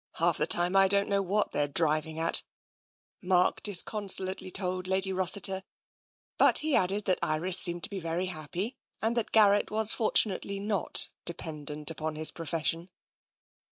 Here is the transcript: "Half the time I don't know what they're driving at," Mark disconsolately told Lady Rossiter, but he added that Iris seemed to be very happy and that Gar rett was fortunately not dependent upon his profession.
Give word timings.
"Half 0.18 0.38
the 0.38 0.46
time 0.48 0.74
I 0.74 0.88
don't 0.88 1.08
know 1.08 1.22
what 1.22 1.52
they're 1.52 1.68
driving 1.68 2.18
at," 2.18 2.42
Mark 3.22 3.62
disconsolately 3.62 4.50
told 4.50 4.88
Lady 4.88 5.12
Rossiter, 5.12 5.62
but 6.36 6.58
he 6.58 6.74
added 6.74 7.04
that 7.04 7.20
Iris 7.22 7.60
seemed 7.60 7.84
to 7.84 7.90
be 7.90 8.00
very 8.00 8.26
happy 8.26 8.76
and 9.00 9.16
that 9.16 9.30
Gar 9.30 9.52
rett 9.52 9.70
was 9.70 9.92
fortunately 9.92 10.58
not 10.58 11.10
dependent 11.24 11.92
upon 11.92 12.16
his 12.16 12.32
profession. 12.32 12.90